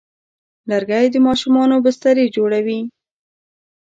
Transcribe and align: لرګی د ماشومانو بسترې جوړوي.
لرګی 0.69 1.05
د 1.11 1.15
ماشومانو 1.27 1.75
بسترې 1.85 2.25
جوړوي. 2.35 2.79